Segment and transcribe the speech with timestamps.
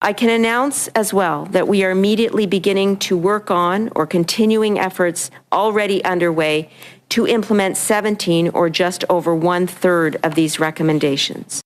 [0.00, 4.78] I can announce as well that we are immediately beginning to work on or continuing
[4.78, 6.70] efforts already underway
[7.08, 11.60] to implement 17 or just over one third of these recommendations.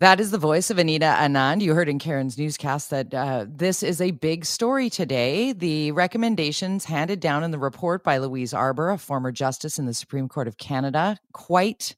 [0.00, 1.62] That is the voice of Anita Anand.
[1.62, 5.52] You heard in Karen's newscast that uh, this is a big story today.
[5.52, 9.94] The recommendations handed down in the report by Louise Arbour, a former justice in the
[9.94, 11.94] Supreme Court of Canada, quite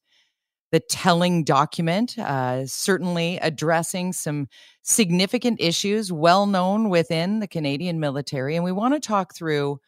[0.75, 4.49] the telling document, uh, certainly addressing some
[4.83, 8.57] significant issues well known within the Canadian military.
[8.57, 9.79] And we want to talk through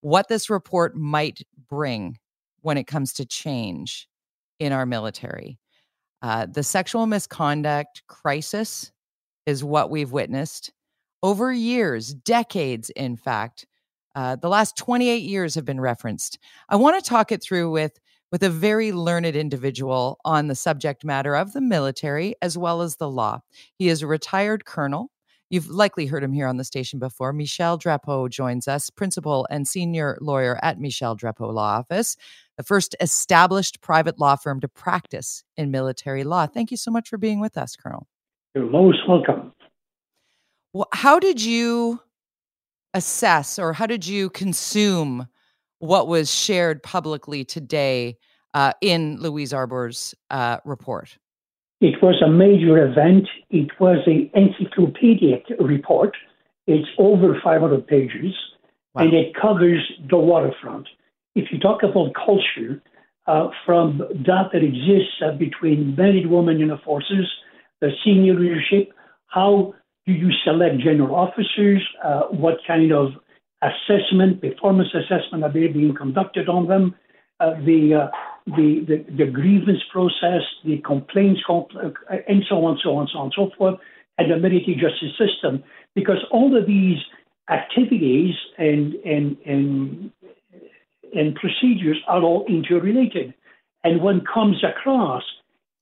[0.00, 2.18] what this report might bring
[2.60, 4.08] when it comes to change
[4.58, 5.60] in our military.
[6.22, 8.90] Uh, the sexual misconduct crisis
[9.46, 10.72] is what we've witnessed
[11.22, 13.64] over years, decades, in fact.
[14.16, 16.40] Uh, the last 28 years have been referenced.
[16.68, 18.00] I want to talk it through with
[18.32, 22.96] with a very learned individual on the subject matter of the military as well as
[22.96, 23.40] the law.
[23.76, 25.10] He is a retired colonel.
[25.50, 27.32] You've likely heard him here on the station before.
[27.34, 32.16] Michel Drapeau joins us, principal and senior lawyer at Michel Drapeau Law Office
[32.56, 36.46] the first established private law firm to practice in military law.
[36.46, 38.06] Thank you so much for being with us, Colonel.
[38.54, 39.52] You're most welcome.
[40.72, 42.00] Well, how did you
[42.94, 45.26] assess or how did you consume
[45.82, 48.16] what was shared publicly today
[48.54, 51.18] uh, in Louise Arbour's uh, report?
[51.80, 53.28] It was a major event.
[53.50, 56.16] It was an encyclopedic report.
[56.66, 58.34] It's over 500 pages,
[58.94, 59.02] wow.
[59.02, 60.86] and it covers the waterfront
[61.34, 62.82] if you talk about culture,
[63.26, 67.26] uh, from that that exists uh, between men and women in the forces,
[67.80, 68.92] the senior leadership,
[69.28, 69.72] how
[70.06, 71.82] do you select general officers?
[72.04, 73.12] Uh, what kind of
[73.62, 76.94] assessment, performance assessment that they're being conducted on them?
[77.40, 78.08] Uh, the, uh,
[78.46, 83.18] the, the, the grievance process, the complaints, compl- uh, and so on, so on, so
[83.18, 83.78] on, so forth,
[84.18, 85.62] and the military justice system,
[85.94, 86.98] because all of these
[87.50, 90.10] activities and and and
[91.14, 93.34] and procedures are all interrelated.
[93.84, 95.24] And what comes across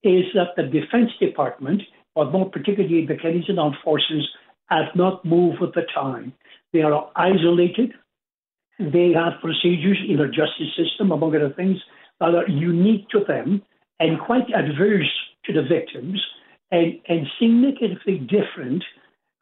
[0.03, 1.83] is that the Defense Department,
[2.15, 4.27] or more particularly the Canadian Armed Forces,
[4.71, 6.33] have not moved with the time.
[6.73, 7.93] They are isolated.
[8.79, 11.79] They have procedures in their justice system, among other things,
[12.21, 13.63] that are unique to them
[13.99, 15.13] and quite adverse
[15.45, 16.21] to the victims
[16.71, 18.83] and, and significantly different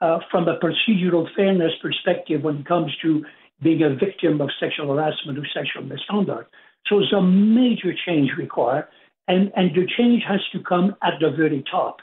[0.01, 3.25] uh, from a procedural fairness perspective when it comes to
[3.63, 6.53] being a victim of sexual harassment or sexual misconduct.
[6.87, 8.87] So it's a major change required,
[9.27, 11.99] and, and the change has to come at the very top.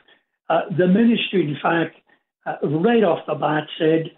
[0.49, 1.95] Uh, the ministry, in fact,
[2.45, 4.11] uh, right off the bat said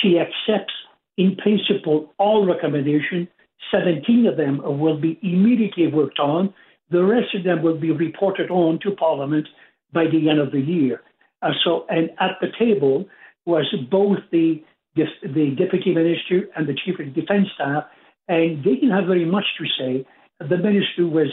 [0.00, 0.74] she accepts,
[1.16, 3.28] in principle, all recommendations.
[3.70, 6.52] 17 of them will be immediately worked on.
[6.90, 9.46] The rest of them will be reported on to Parliament
[9.92, 11.02] by the end of the year.
[11.42, 13.06] Uh, so, and at the table
[13.46, 14.62] was both the
[14.94, 17.84] the deputy minister and the chief of defense staff,
[18.28, 20.06] and they didn't have very much to say.
[20.38, 21.32] The minister was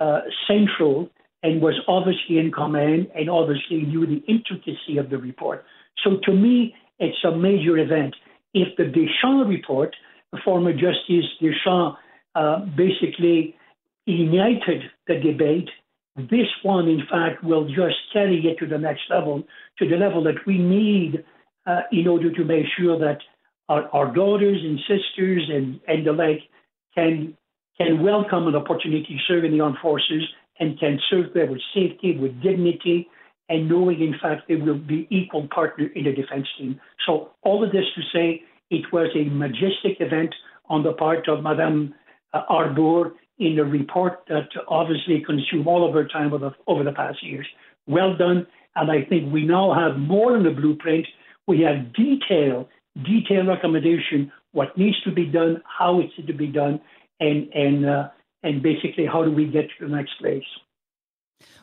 [0.00, 1.08] uh, central
[1.42, 5.64] and was obviously in command and obviously knew the intricacy of the report.
[6.02, 8.14] So to me, it's a major event.
[8.54, 9.94] If the Deschamps report,
[10.32, 11.98] the former Justice Deschamps,
[12.34, 13.56] uh, basically
[14.06, 15.68] ignited the debate,
[16.16, 19.42] this one, in fact, will just carry it to the next level,
[19.78, 21.24] to the level that we need
[21.66, 23.18] uh, in order to make sure that
[23.68, 26.40] our, our daughters and sisters and, and the like
[26.94, 27.36] can
[27.76, 30.22] can welcome an opportunity to serve in the armed forces
[30.58, 33.06] and can serve there with safety, with dignity,
[33.48, 36.80] and knowing, in fact, they will be equal partner in the defense team.
[37.06, 40.34] So all of this to say, it was a majestic event
[40.68, 41.94] on the part of Madame
[42.34, 46.82] uh, Arbour in the report that obviously consumed all of her time over the, over
[46.82, 47.46] the past years.
[47.86, 51.06] Well done, and I think we now have more than a blueprint
[51.46, 52.68] we have detail,
[53.04, 56.80] detailed recommendation what needs to be done, how it's to be done,
[57.20, 58.08] and and uh,
[58.42, 60.44] and basically how do we get to the next place.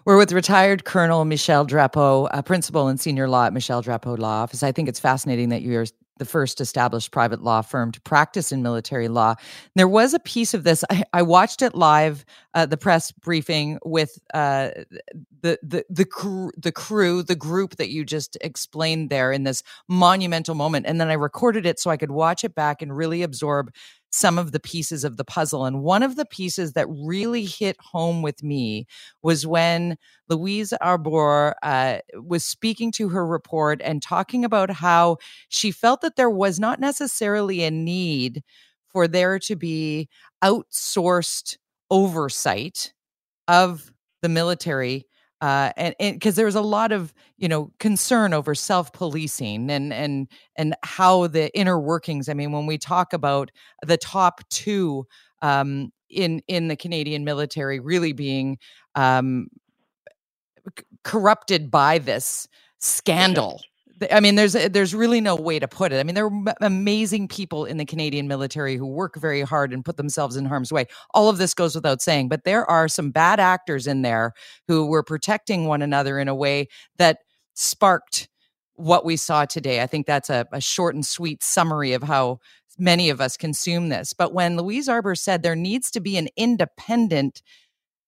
[0.06, 4.44] We're with retired Colonel Michel Drapeau, a principal and senior law at Michel Drapeau Law
[4.44, 4.62] Office.
[4.62, 5.86] I think it's fascinating that you're
[6.18, 9.36] the first established private law firm to practice in military law.
[9.76, 10.84] There was a piece of this.
[10.90, 14.72] I, I watched it live, uh, the press briefing with uh,
[15.42, 16.06] the the the
[16.60, 21.10] the crew, the group that you just explained there in this monumental moment, and then
[21.10, 23.74] I recorded it so I could watch it back and really absorb
[24.14, 25.66] some of the pieces of the puzzle.
[25.66, 28.86] And one of the pieces that really hit home with me
[29.24, 29.98] was when
[30.30, 35.18] Louise Arbour uh, was speaking to her report and talking about how
[35.50, 38.44] she felt that there was not necessarily a need
[38.88, 40.08] for there to be
[40.44, 41.58] outsourced
[41.90, 42.94] oversight
[43.48, 45.08] of the military
[45.44, 49.92] uh, and because there was a lot of you know concern over self policing and
[49.92, 52.30] and and how the inner workings.
[52.30, 53.52] I mean, when we talk about
[53.86, 55.06] the top two
[55.42, 58.58] um, in in the Canadian military really being
[58.96, 59.50] um,
[60.80, 62.48] c- corrupted by this
[62.80, 63.62] scandal.
[64.12, 66.00] I mean, there's there's really no way to put it.
[66.00, 69.86] I mean, there are amazing people in the Canadian military who work very hard and
[69.86, 70.86] put themselves in harm's way.
[71.14, 74.34] All of this goes without saying, but there are some bad actors in there
[74.68, 76.68] who were protecting one another in a way
[76.98, 77.20] that
[77.54, 78.30] sparked
[78.76, 79.82] what we saw today.
[79.82, 82.40] I think that's a, a short and sweet summary of how
[82.80, 84.14] many of us consume this.
[84.14, 87.44] But when Louise Arbour said there needs to be an independent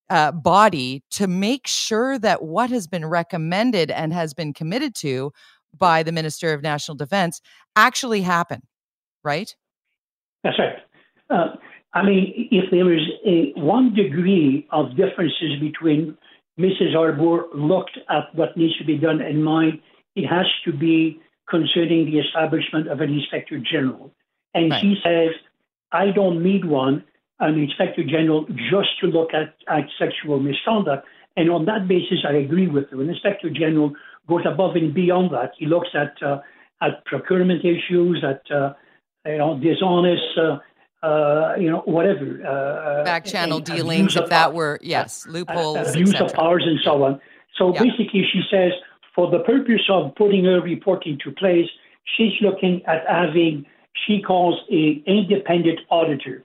[0.10, 5.32] uh, body to make sure that what has been recommended and has been committed to
[5.78, 7.42] by the Minister of National Defense
[7.76, 8.62] actually happen,
[9.24, 9.56] right?
[10.44, 10.76] That's right.
[11.30, 11.56] Uh,
[11.94, 16.18] I mean, if there is a one degree of differences between
[16.60, 16.96] Mrs.
[16.96, 19.82] Arbour looked at what needs to be done in mine,
[20.16, 21.20] it has to be
[21.50, 24.14] concerning the establishment of an inspector general.
[24.54, 24.82] And right.
[24.82, 25.30] she says,
[25.92, 27.04] I don't need one,
[27.40, 31.06] an inspector general, just to look at, at sexual misconduct.
[31.38, 33.02] And on that basis, I agree with her.
[33.02, 33.94] An inspector general
[34.28, 35.52] goes above and beyond that.
[35.58, 36.40] He looks at uh,
[36.82, 38.74] at procurement issues, at uh,
[39.26, 40.60] you know dishonest, uh,
[41.06, 44.16] uh you know whatever uh, uh, back channel dealings.
[44.16, 47.22] If that were yes, loopholes, abuse of powers, and so on.
[47.58, 47.84] So yeah.
[47.84, 48.72] basically, she says
[49.14, 51.70] for the purpose of putting her report into place,
[52.18, 53.66] she's looking at having
[54.06, 56.44] she calls a independent auditor,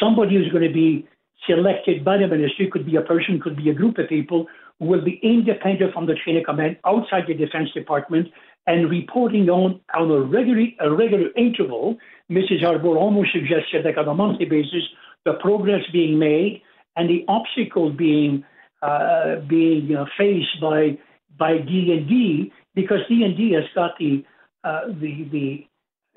[0.00, 1.06] somebody who's going to be
[1.46, 2.70] selected by the ministry.
[2.72, 4.46] Could be a person, could be a group of people
[4.80, 8.28] will be independent from the chain of command outside the Defense Department
[8.66, 11.96] and reporting on, on a, regular, a regular interval.
[12.30, 12.64] Mrs.
[12.66, 14.82] Arbour almost suggested that on a monthly basis,
[15.24, 16.62] the progress being made
[16.96, 18.44] and the obstacle being
[18.82, 20.98] uh, being uh, faced by
[21.38, 24.22] by DND because DND has got the
[24.62, 25.66] uh, the the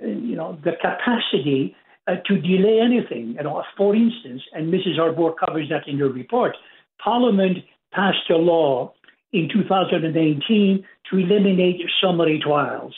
[0.06, 1.76] you know the capacity
[2.08, 3.36] uh, to delay anything.
[3.38, 5.00] You know, for instance, and Mrs.
[5.00, 6.58] Arbour covers that in her report.
[7.02, 7.60] Parliament
[7.94, 8.94] passed a law
[9.34, 12.94] in 2018 to eliminate summary trials.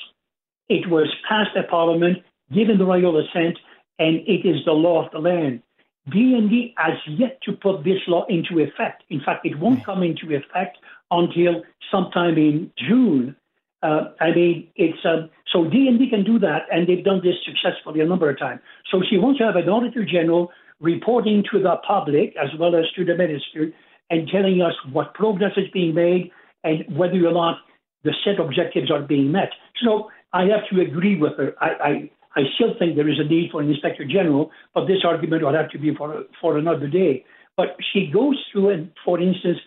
[0.67, 2.19] It was passed at Parliament,
[2.53, 3.57] given the royal assent,
[3.97, 5.61] and it is the law of the land.
[6.09, 9.03] DND has yet to put this law into effect.
[9.09, 10.77] In fact, it won't come into effect
[11.11, 13.35] until sometime in June.
[13.81, 18.01] Uh, I mean, it's um, so DND can do that, and they've done this successfully
[18.01, 18.61] a number of times.
[18.91, 22.85] So she wants to have an auditor general reporting to the public as well as
[22.95, 23.71] to the minister
[24.09, 26.31] and telling us what progress is being made
[26.63, 27.57] and whether or not
[28.03, 29.49] the set objectives are being met.
[29.83, 31.53] So I have to agree with her.
[31.61, 34.99] I, I, I still think there is a need for an inspector general, but this
[35.05, 37.25] argument will have to be for for another day.
[37.57, 39.57] But she goes through, and for instance,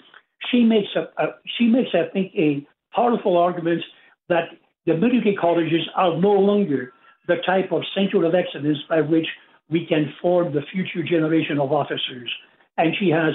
[0.50, 1.26] she makes a, a
[1.58, 3.82] she makes I think a powerful argument
[4.28, 4.44] that
[4.86, 6.92] the military colleges are no longer
[7.28, 9.26] the type of center of excellence by which
[9.70, 12.30] we can form the future generation of officers.
[12.76, 13.34] And she has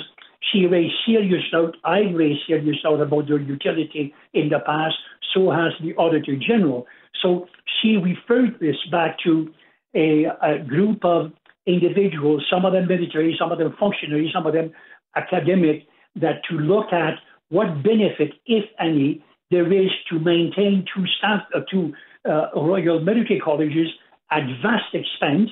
[0.52, 1.76] she raised serious doubt.
[1.84, 4.96] I raised serious doubt about their utility in the past.
[5.34, 6.86] So has the Auditor General.
[7.22, 7.48] So
[7.82, 9.52] she referred this back to
[9.96, 11.32] a, a group of
[11.66, 14.72] individuals, some of them military, some of them functionaries, some of them
[15.16, 17.16] academic, that to look at
[17.50, 21.94] what benefit, if any, there is to maintain two staff, uh, two
[22.30, 23.88] uh, Royal Military Colleges
[24.32, 25.50] at vast expense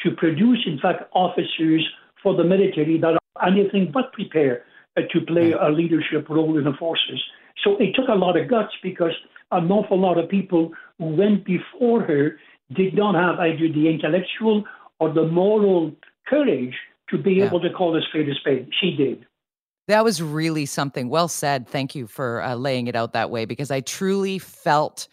[0.00, 1.86] to produce, in fact, officers
[2.22, 4.64] for the military that anything but prepare
[4.96, 7.22] uh, to play a leadership role in the forces.
[7.64, 9.12] So it took a lot of guts because
[9.50, 12.38] an awful lot of people who went before her
[12.74, 14.64] did not have either the intellectual
[14.98, 15.92] or the moral
[16.26, 16.74] courage
[17.10, 17.46] to be yeah.
[17.46, 18.68] able to call a spade a spade.
[18.80, 19.26] She did.
[19.88, 21.08] That was really something.
[21.08, 21.68] Well said.
[21.68, 25.06] Thank you for uh, laying it out that way because I truly felt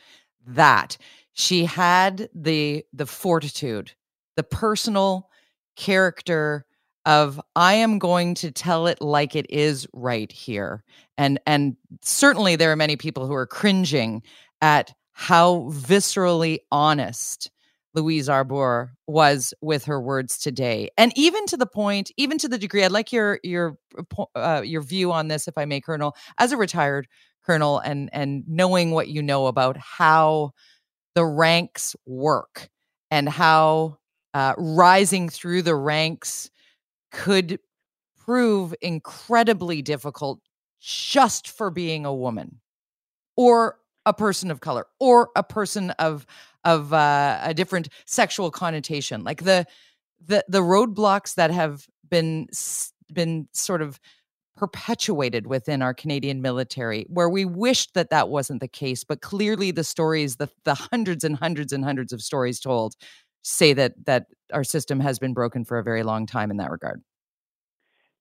[0.47, 0.97] that
[1.33, 3.91] she had the the fortitude,
[4.35, 5.29] the personal
[5.75, 6.65] character
[7.05, 10.83] of I am going to tell it like it is right here.
[11.17, 14.23] And and certainly there are many people who are cringing
[14.61, 17.51] at how viscerally honest
[17.93, 20.89] Louise Arbour was with her words today.
[20.97, 23.77] And even to the point, even to the degree I'd like your your
[24.35, 27.07] uh, your view on this if I may colonel as a retired
[27.45, 30.53] colonel and and knowing what you know about how
[31.15, 32.69] the ranks work
[33.11, 33.97] and how
[34.33, 36.49] uh, rising through the ranks
[37.13, 37.59] could
[38.17, 40.41] prove incredibly difficult
[40.81, 42.59] just for being a woman
[43.37, 46.25] or a person of color or a person of
[46.65, 49.65] of uh, a different sexual connotation like the
[50.25, 52.47] the the roadblocks that have been
[53.13, 53.99] been sort of
[54.55, 59.03] perpetuated within our Canadian military, where we wished that that wasn't the case.
[59.03, 62.95] But clearly, the stories, the, the hundreds and hundreds and hundreds of stories told,
[63.41, 66.71] say that that our system has been broken for a very long time in that
[66.71, 67.01] regard.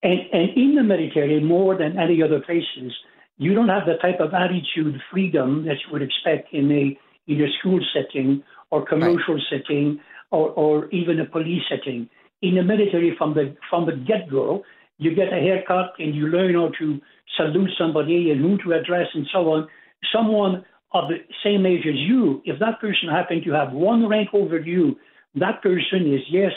[0.01, 2.91] And, and in the military, more than any other places,
[3.37, 7.41] you don't have the type of attitude, freedom that you would expect in a in
[7.41, 9.43] a school setting or commercial right.
[9.49, 9.99] setting
[10.31, 12.09] or, or even a police setting.
[12.41, 14.63] In the military, from the from the get go,
[14.97, 16.99] you get a haircut and you learn how to
[17.37, 19.67] salute somebody and who to address and so on.
[20.13, 24.29] Someone of the same age as you, if that person happened to have one rank
[24.33, 24.95] over you,
[25.35, 26.51] that person is yes,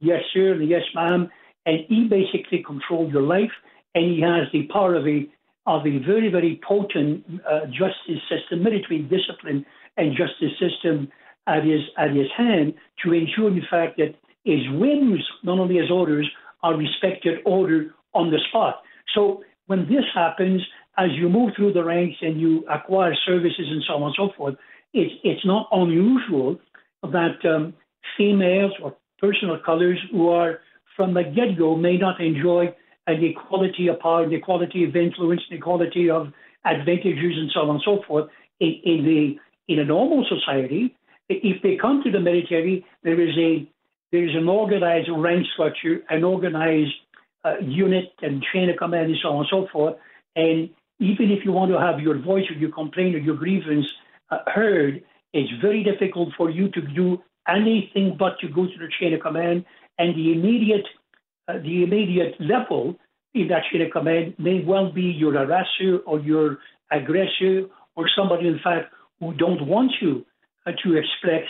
[0.00, 1.30] yes sir, and yes ma'am,
[1.66, 3.52] and he basically controls your life,
[3.94, 5.28] and he has the power of a
[5.66, 9.64] of a very very potent uh, justice system, military discipline
[9.96, 11.08] and justice system
[11.46, 15.90] at his at his hand to ensure the fact that his whims, not only his
[15.90, 16.28] orders,
[16.62, 18.82] are respected order on the spot.
[19.14, 20.62] So when this happens,
[20.96, 24.30] as you move through the ranks and you acquire services and so on and so
[24.36, 24.54] forth,
[24.92, 26.58] it's it's not unusual
[27.02, 27.74] that um,
[28.16, 30.60] females or personal colors who are
[30.96, 32.74] from the get-go may not enjoy
[33.06, 36.32] an equality of power, an equality of influence, an equality of
[36.64, 38.28] advantages, and so on and so forth.
[38.60, 39.36] In, in the
[39.72, 40.94] in a normal society,
[41.28, 43.68] if they come to the military, there is a
[44.12, 46.94] there is an organized rank structure, an organized
[47.44, 49.96] uh, unit and chain of command, and so on and so forth.
[50.34, 53.86] And even if you want to have your voice or your complaint or your grievance
[54.30, 55.02] uh, heard,
[55.32, 59.20] it's very difficult for you to do anything but to go to the chain of
[59.20, 59.64] command.
[59.98, 60.86] And the immediate,
[61.48, 62.96] uh, the immediate level
[63.34, 66.58] in that chain of command may well be your harasser or your
[66.90, 70.24] aggressor or somebody, in fact, who don't want you
[70.66, 71.46] uh, to express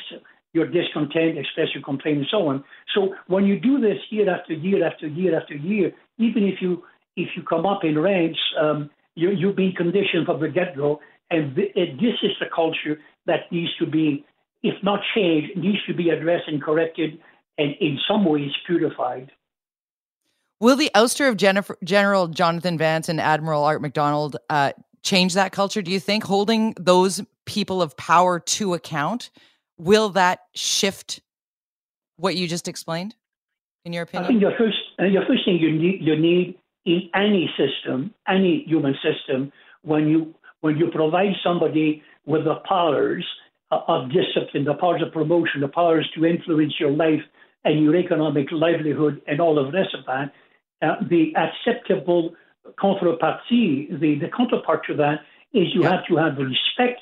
[0.55, 2.65] your discontent, express your complaint, and so on.
[2.95, 6.83] So when you do this year after year after year after year, even if you
[7.17, 11.01] if you come up in ranks, um, you, you've conditioned from the get go,
[11.31, 14.25] and th- this is the culture that needs to be,
[14.63, 17.19] if not changed, needs to be addressed and corrected,
[17.57, 19.31] and in some ways purified.
[20.61, 24.73] Will the ouster of Jennifer, General Jonathan Vance and Admiral Art McDonald uh,
[25.03, 25.83] change that culture?
[25.83, 29.31] Do you think holding those people of power to account
[29.79, 31.21] will that shift
[32.17, 33.15] what you just explained?
[33.85, 37.09] In your opinion, I think your first your first thing you need you need in
[37.15, 43.25] any system, any human system, when you when you provide somebody with the powers
[43.71, 47.21] of discipline, the powers of promotion, the powers to influence your life
[47.65, 50.33] and your economic livelihood, and all of the rest of that,
[50.81, 52.35] uh, the acceptable
[52.81, 55.21] contrepartie, the, the counterpart to that
[55.53, 55.91] is you yeah.
[55.91, 57.01] have to have respect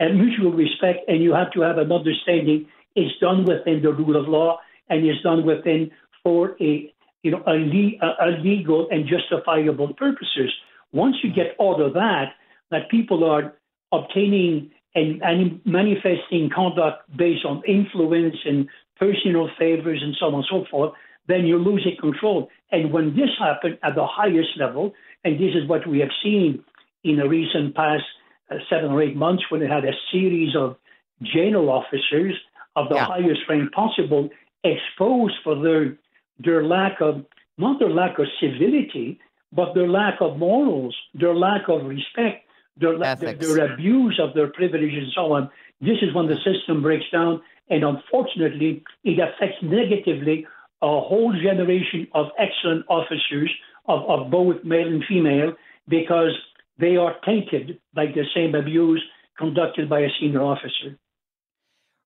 [0.00, 2.66] and mutual respect, and you have to have an understanding
[2.96, 5.90] it's done within the rule of law and it's done within
[6.22, 6.92] for a
[7.22, 10.52] you know a, le- a legal and justifiable purposes.
[10.92, 12.34] Once you get out of that,
[12.70, 13.54] that people are
[13.92, 20.44] obtaining and, and manifesting conduct based on influence and personal favors and so on and
[20.48, 20.92] so forth,
[21.26, 22.48] then you're losing control.
[22.70, 24.92] And when this happened at the highest level,
[25.24, 26.62] and this is what we have seen
[27.02, 28.04] in the recent past
[28.50, 30.76] uh, seven or eight months when they had a series of
[31.22, 32.34] general officers
[32.76, 33.06] of the yeah.
[33.06, 34.28] highest rank possible
[34.64, 35.96] exposed for their
[36.38, 37.24] their lack of
[37.56, 39.20] not their lack of civility,
[39.52, 42.44] but their lack of morals, their lack of respect,
[42.76, 45.50] their, their, their abuse of their privilege and so on.
[45.80, 47.40] This is when the system breaks down,
[47.70, 50.46] and unfortunately, it affects negatively
[50.82, 53.50] a whole generation of excellent officers
[53.86, 55.52] of, of both male and female
[55.88, 56.32] because
[56.78, 59.02] they are tainted by the same abuse
[59.38, 60.98] conducted by a senior officer.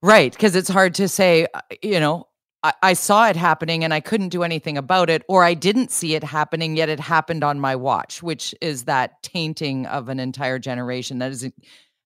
[0.02, 2.27] Right, because it's hard to say, uh, you know,
[2.62, 5.92] I, I, saw it happening and I couldn't do anything about it, or I didn't
[5.92, 10.18] see it happening, yet it happened on my watch, which is that tainting of an
[10.18, 11.18] entire generation.
[11.20, 11.52] That is, a,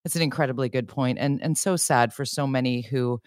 [0.03, 3.19] that's an incredibly good point, and and so sad for so many who,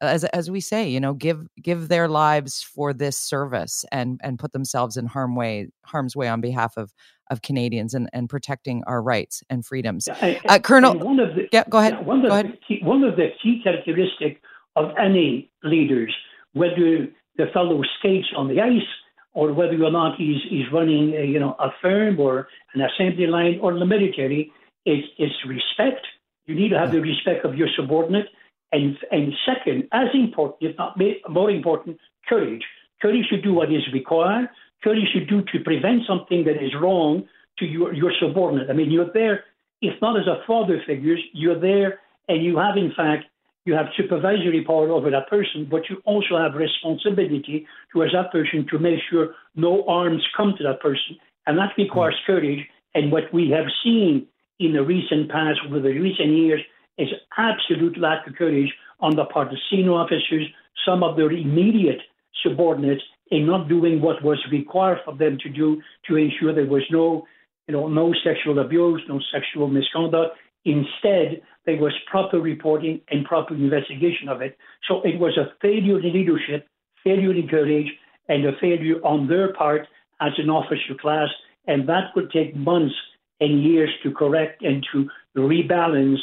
[0.00, 4.38] as as we say, you know, give give their lives for this service and and
[4.38, 6.92] put themselves in harm way harm's way on behalf of
[7.30, 10.08] of Canadians and, and protecting our rights and freedoms.
[10.20, 12.04] And, uh, Colonel, one of the, yeah, go ahead.
[12.04, 12.58] One of, go ahead.
[12.66, 14.40] Key, one of the key characteristics
[14.76, 16.14] of any leaders,
[16.54, 18.90] whether the fellow skates on the ice
[19.34, 23.26] or whether or not he's, he's running a, you know, a firm or an assembly
[23.26, 24.50] line or the military,
[24.86, 26.06] It's, is respect.
[26.46, 28.26] You need to have the respect of your subordinate.
[28.72, 32.64] And, and second, as important, if not more important, courage.
[33.00, 34.48] Courage to do what is required
[34.84, 37.26] Courage should do to prevent something that is wrong
[37.58, 38.68] to your, your subordinate.
[38.68, 39.44] I mean, you're there,
[39.80, 43.24] if not as a father figure, you're there and you have, in fact,
[43.64, 48.66] you have supervisory power over that person, but you also have responsibility towards that person
[48.70, 51.16] to make sure no arms come to that person.
[51.46, 52.32] And that requires mm-hmm.
[52.32, 52.68] courage.
[52.94, 54.26] And what we have seen
[54.60, 56.60] in the recent past, over the recent years,
[56.98, 60.46] is absolute lack of courage on the part of senior officers,
[60.86, 62.00] some of their immediate
[62.42, 66.84] subordinates, in not doing what was required for them to do to ensure there was
[66.90, 67.26] no,
[67.66, 70.36] you know, no sexual abuse, no sexual misconduct.
[70.64, 74.56] Instead, there was proper reporting and proper investigation of it.
[74.88, 76.66] So it was a failure in leadership,
[77.02, 77.90] failure in courage,
[78.28, 79.86] and a failure on their part
[80.20, 81.28] as an officer class.
[81.66, 82.94] And that would take months
[83.40, 86.18] and years to correct and to rebalance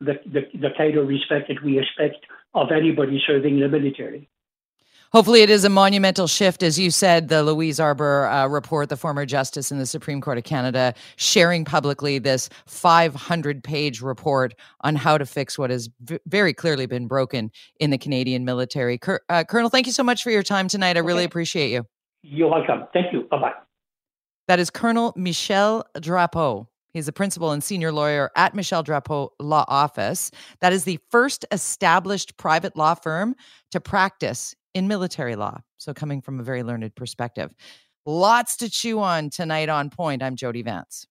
[0.00, 2.24] the, the, the kind of respect that we expect
[2.54, 4.28] of anybody serving in the military.
[5.14, 6.60] Hopefully, it is a monumental shift.
[6.64, 10.38] As you said, the Louise Arbour uh, report, the former justice in the Supreme Court
[10.38, 16.18] of Canada, sharing publicly this 500 page report on how to fix what has v-
[16.26, 18.98] very clearly been broken in the Canadian military.
[18.98, 20.96] Cur- uh, Colonel, thank you so much for your time tonight.
[20.96, 21.06] I okay.
[21.06, 21.86] really appreciate you.
[22.24, 22.88] You're welcome.
[22.92, 23.22] Thank you.
[23.30, 23.52] Bye bye.
[24.48, 26.66] That is Colonel Michel Drapeau.
[26.92, 30.32] He's a principal and senior lawyer at Michel Drapeau Law Office.
[30.58, 33.36] That is the first established private law firm
[33.70, 35.60] to practice in military law.
[35.78, 37.54] So, coming from a very learned perspective.
[38.06, 40.22] Lots to chew on tonight on point.
[40.22, 41.06] I'm Jody Vance.